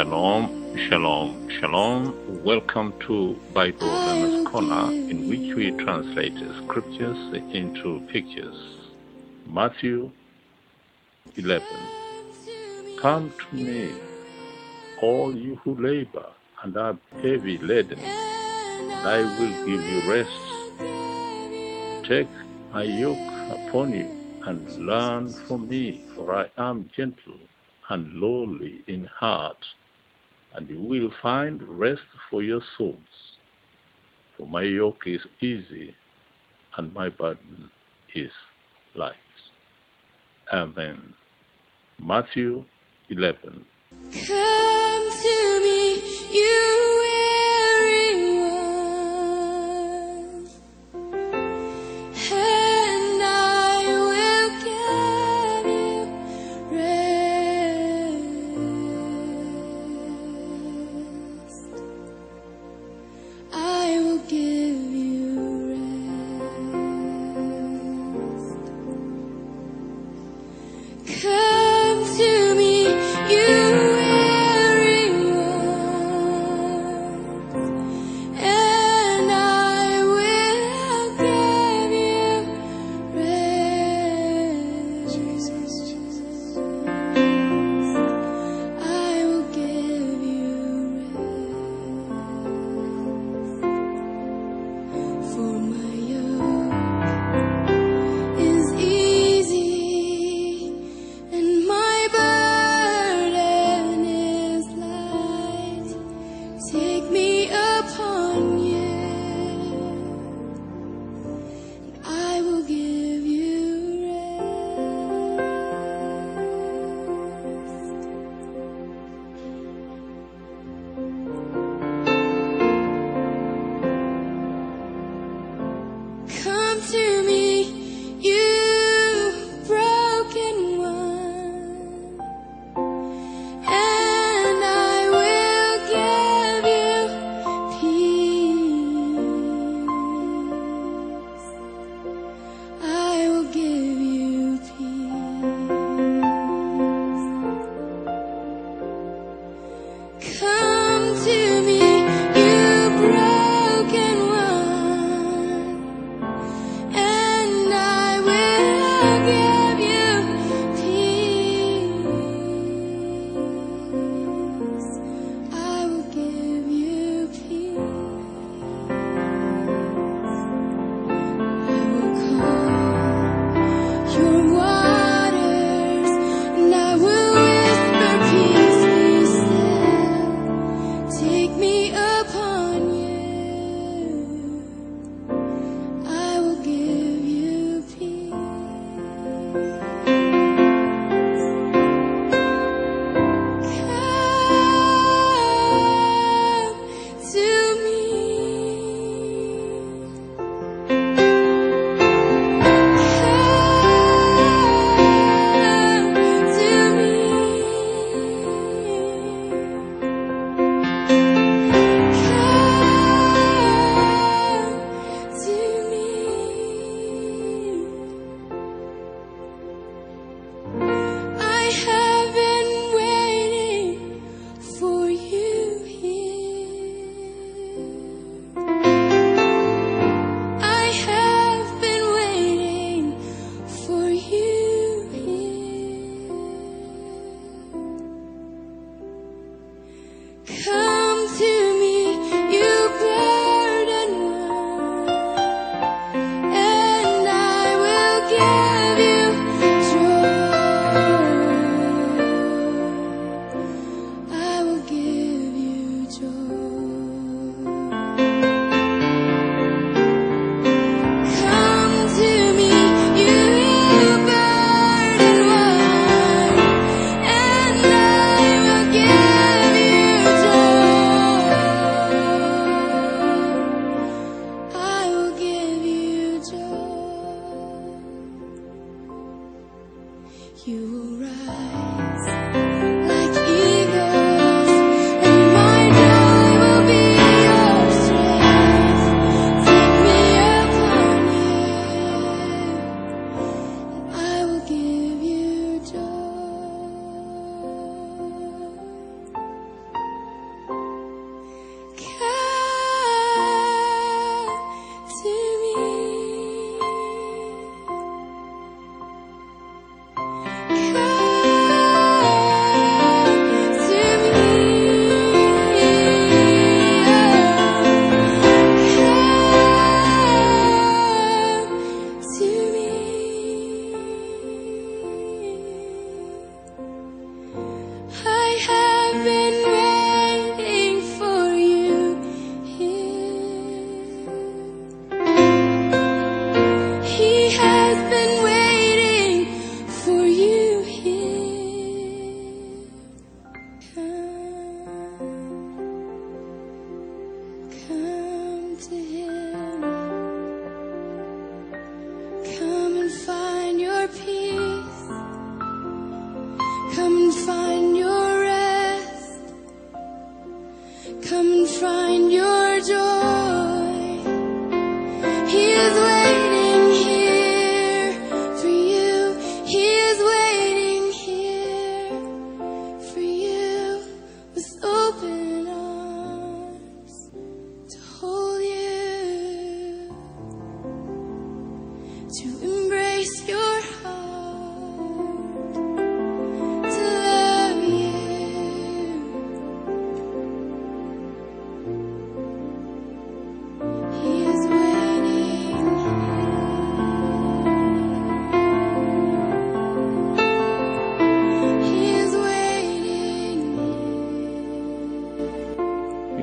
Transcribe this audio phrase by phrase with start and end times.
[0.00, 2.42] Shalom, shalom, shalom.
[2.42, 6.32] Welcome to Bible Learner's Corner, in which we translate
[6.64, 7.18] scriptures
[7.52, 8.56] into pictures.
[9.46, 10.10] Matthew
[11.36, 11.66] 11.
[12.98, 13.92] Come to me,
[15.02, 16.30] all you who labor
[16.62, 22.08] and are heavy laden, and I will give you rest.
[22.08, 22.30] Take
[22.72, 23.18] my yoke
[23.50, 24.08] upon you
[24.46, 27.38] and learn from me, for I am gentle
[27.90, 29.66] and lowly in heart,
[30.54, 32.98] and you will find rest for your souls.
[34.36, 35.94] For my yoke is easy
[36.76, 37.70] and my burden
[38.14, 38.30] is
[38.94, 39.14] light.
[40.52, 41.14] Amen.
[41.98, 42.64] Matthew
[43.10, 43.64] 11.
[43.92, 45.94] Come to me,
[46.32, 46.79] you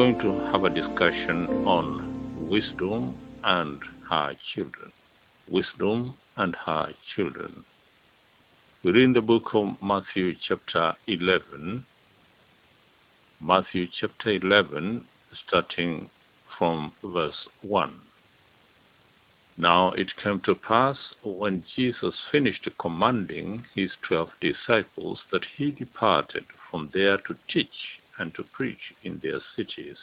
[0.00, 3.14] going to have a discussion on wisdom
[3.44, 4.90] and her children.
[5.46, 7.66] Wisdom and her children.
[8.82, 11.84] We read in the book of Matthew, chapter 11.
[13.42, 15.04] Matthew, chapter 11,
[15.46, 16.08] starting
[16.56, 18.00] from verse 1.
[19.58, 26.46] Now it came to pass when Jesus finished commanding his twelve disciples that he departed
[26.70, 29.96] from there to teach and to preach in their cities.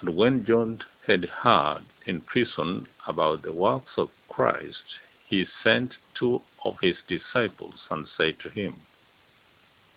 [0.00, 4.84] And when John had heard in prison about the works of Christ,
[5.28, 8.76] he sent two of his disciples and said to him,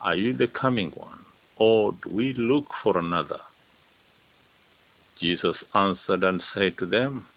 [0.01, 1.25] Are you the coming one,
[1.57, 3.39] or do we look for another?
[5.19, 7.27] Jesus answered and said to them,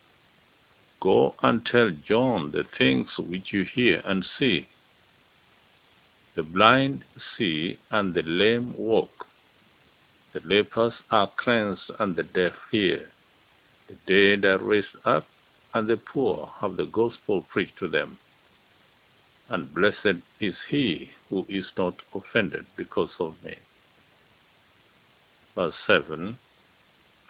[1.00, 4.68] Go and tell John the things which you hear and see.
[6.34, 7.04] The blind
[7.36, 9.26] see, and the lame walk.
[10.32, 13.10] The lepers are cleansed, and the deaf hear.
[13.88, 15.26] The dead are raised up,
[15.74, 18.18] and the poor have the gospel preached to them.
[19.48, 23.56] And blessed is he who is not offended because of me.
[25.54, 26.38] Verse 7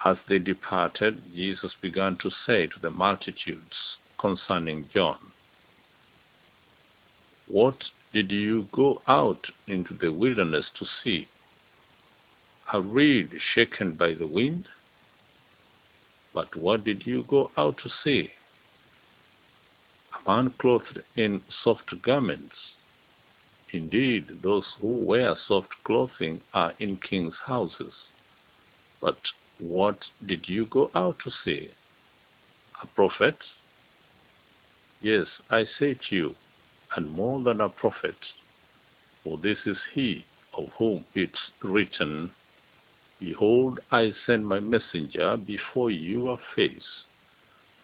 [0.04, 5.32] As they departed, Jesus began to say to the multitudes concerning John,
[7.48, 7.82] What
[8.12, 11.28] did you go out into the wilderness to see?
[12.72, 14.68] A reed shaken by the wind?
[16.34, 18.30] But what did you go out to see?
[20.14, 22.54] A man clothed in soft garments.
[23.72, 27.94] Indeed, those who wear soft clothing are in kings' houses.
[29.00, 29.18] But
[29.58, 31.70] what did you go out to see?
[32.82, 33.36] A prophet?
[35.00, 36.34] Yes, I say to you,
[36.96, 38.16] and more than a prophet.
[39.24, 40.24] For this is he
[40.56, 42.30] of whom it's written,
[43.20, 47.04] Behold, I send my messenger before your face,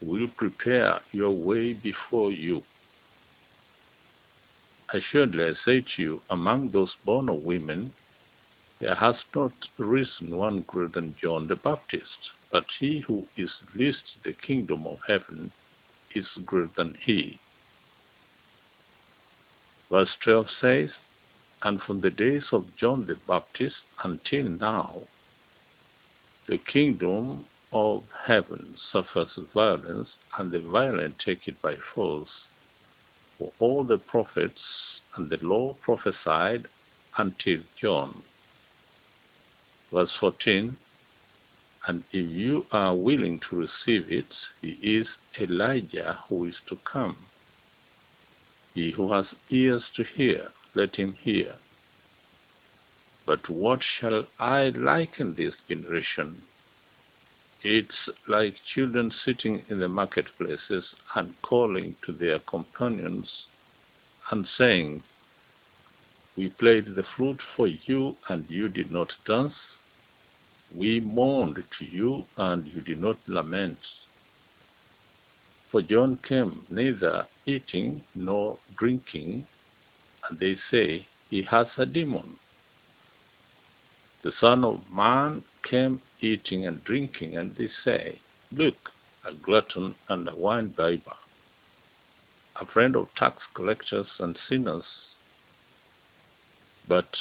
[0.00, 2.62] who will prepare your way before you.
[4.92, 7.92] Assuredly, I say to you, among those born of women,
[8.80, 14.02] there has not risen one greater than John the Baptist, but he who is least
[14.16, 15.52] in the kingdom of heaven
[16.14, 17.38] is greater than he.
[19.90, 20.90] Verse 12 says,
[21.62, 25.02] And from the days of John the Baptist until now,
[26.46, 32.28] the kingdom of heaven suffers violence, and the violent take it by force.
[33.38, 34.60] For all the prophets
[35.16, 36.66] and the law prophesied
[37.16, 38.22] until John.
[39.92, 40.76] Verse 14
[41.86, 45.06] And if you are willing to receive it, he is
[45.40, 47.27] Elijah who is to come.
[48.78, 51.56] He who has ears to hear, let him hear.
[53.26, 56.42] But what shall I liken this generation?
[57.64, 60.84] It's like children sitting in the marketplaces
[61.16, 63.28] and calling to their companions
[64.30, 65.02] and saying,
[66.36, 69.58] We played the flute for you, and you did not dance.
[70.72, 73.78] We mourned to you, and you did not lament.
[75.70, 79.46] For John came neither eating nor drinking,
[80.28, 82.38] and they say, He has a demon.
[84.22, 88.20] The Son of Man came eating and drinking, and they say,
[88.50, 88.76] Look,
[89.26, 91.16] a glutton and a wine bibber,
[92.56, 94.84] a friend of tax collectors and sinners.
[96.88, 97.14] But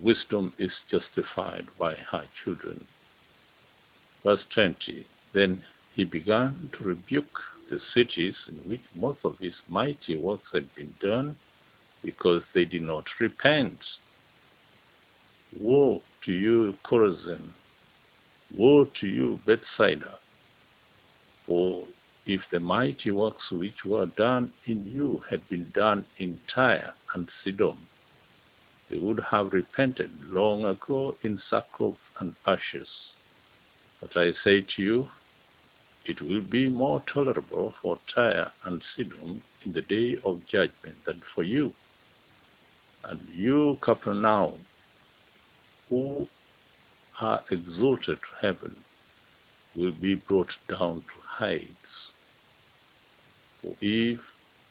[0.00, 2.86] wisdom is justified by her children.
[4.24, 5.64] Verse 20 Then
[5.94, 7.40] he began to rebuke
[7.70, 11.36] the cities in which most of his mighty works had been done
[12.02, 13.78] because they did not repent.
[15.58, 17.52] Woe to you, Chorazin!
[18.56, 20.18] Woe to you, Bethsaida!
[21.46, 21.86] For
[22.26, 27.28] if the mighty works which were done in you had been done in Tyre and
[27.42, 27.78] Sidon,
[28.90, 32.88] they would have repented long ago in sackcloth and ashes.
[34.00, 35.08] But I say to you,
[36.08, 41.20] it will be more tolerable for Tyre and Sidon in the day of judgment than
[41.34, 41.74] for you.
[43.04, 44.54] And you, Capernaum,
[45.90, 46.26] who
[47.20, 48.74] are exalted to heaven,
[49.76, 51.76] will be brought down to Hades.
[53.60, 54.18] For if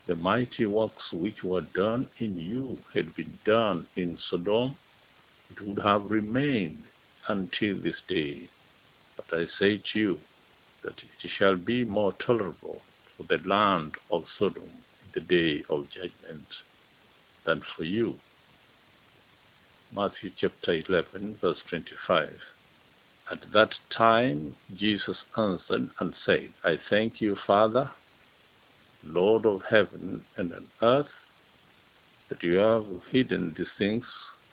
[0.08, 4.76] the mighty works which were done in you had been done in Sodom,
[5.52, 6.84] it would have remained
[7.28, 8.50] until this day.
[9.16, 10.20] But I say to you
[10.88, 12.82] that it shall be more tolerable
[13.18, 16.48] for the land of Sodom in the day of judgment
[17.46, 18.16] than for you.
[19.94, 22.30] Matthew chapter 11, verse 25.
[23.30, 27.92] At that time Jesus answered and said, I thank you, Father,
[29.04, 31.08] Lord of heaven and on earth,
[32.30, 34.06] that you have hidden these things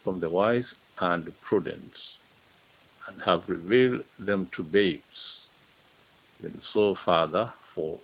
[0.03, 0.65] from the wise
[0.99, 1.93] and prudent,
[3.07, 5.44] and have revealed them to babes.
[6.45, 7.99] Even so, Father, for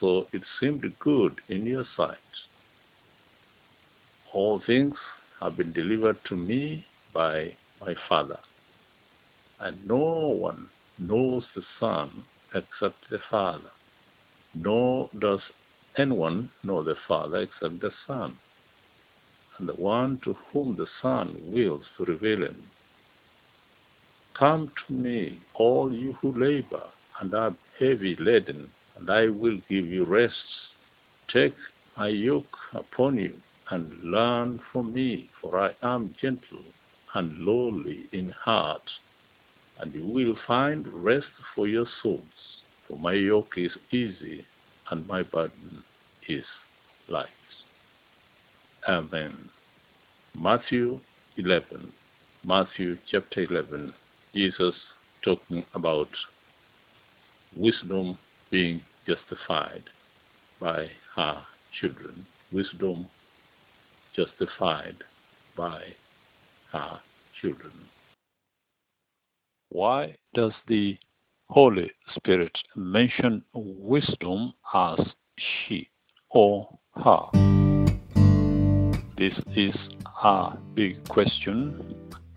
[0.00, 2.16] so it seemed good in your sight.
[4.32, 4.96] All things
[5.40, 6.84] have been delivered to me
[7.14, 8.40] by my Father,
[9.60, 12.24] and no one knows the Son
[12.56, 13.70] except the Father,
[14.52, 15.40] nor does
[15.96, 18.36] anyone know the Father except the Son,
[19.58, 22.68] and the one to whom the Son wills to reveal him.
[24.36, 26.88] Come to me, all you who labor
[27.20, 30.34] and are heavy laden, and I will give you rest.
[31.32, 31.54] Take
[31.96, 33.34] my yoke upon you
[33.70, 36.64] and learn from me, for I am gentle
[37.14, 38.82] and lowly in heart,
[39.78, 42.22] and you will find rest for your souls.
[42.88, 44.44] For my yoke is easy
[44.90, 45.84] and my burden
[46.28, 46.44] is
[47.08, 47.28] light.
[48.88, 49.48] Amen.
[50.34, 51.00] Matthew
[51.36, 51.92] 11.
[52.44, 53.92] Matthew chapter 11.
[54.34, 54.74] Jesus
[55.22, 56.08] talking about
[57.56, 58.18] wisdom
[58.50, 59.84] being justified
[60.60, 61.42] by her
[61.80, 62.26] children.
[62.52, 63.06] Wisdom
[64.14, 64.96] justified
[65.56, 65.82] by
[66.72, 67.00] her
[67.40, 67.72] children.
[69.70, 70.98] Why does the
[71.48, 74.98] Holy Spirit mention wisdom as
[75.36, 75.88] she
[76.30, 77.30] or her?
[79.16, 79.74] This is
[80.22, 81.94] a big question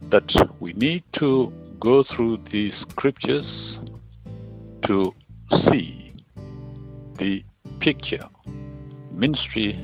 [0.10, 0.29] that
[0.60, 3.46] we need to go through these scriptures
[4.88, 5.13] to
[5.70, 6.13] see
[7.18, 7.44] the
[7.80, 8.28] picture.
[9.12, 9.80] Ministry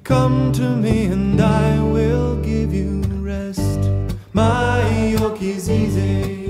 [0.07, 3.89] Come to me and I will give you rest.
[4.31, 6.47] My yoke is easy.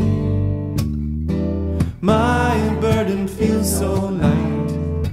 [1.99, 5.09] My burden feels so light.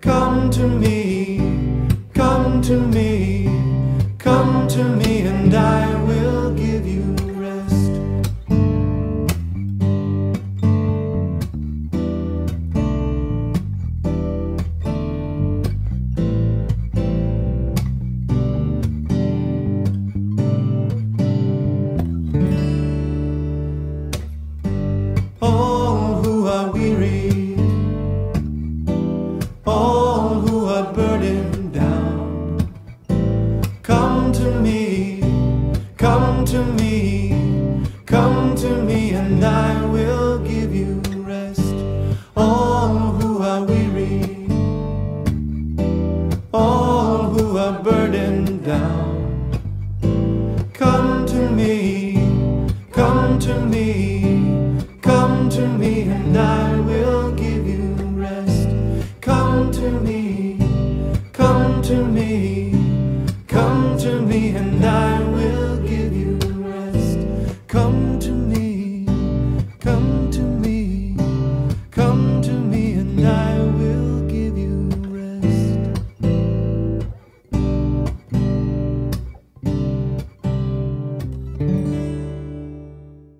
[0.00, 0.97] Come to me.